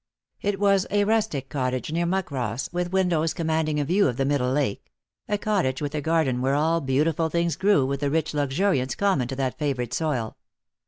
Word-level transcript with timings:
It 0.41 0.59
was 0.59 0.87
a 0.89 1.03
rustic 1.03 1.47
cottage 1.47 1.91
near 1.91 2.07
Muckross, 2.07 2.73
with 2.73 2.91
windows 2.91 3.35
commanding 3.35 3.79
a 3.79 3.85
view 3.85 4.07
of 4.07 4.17
the 4.17 4.25
middle 4.25 4.51
lake— 4.51 4.91
a 5.29 5.37
cottage 5.37 5.79
with 5.79 5.93
a 5.93 6.01
garden 6.01 6.41
where 6.41 6.55
all 6.55 6.81
beautiful 6.81 7.29
things 7.29 7.55
grew 7.55 7.85
with 7.85 7.99
the 7.99 8.09
rich 8.09 8.33
luxuriance 8.33 8.95
common 8.95 9.27
to 9.27 9.35
that 9.35 9.59
favoured 9.59 9.93
soil. 9.93 10.37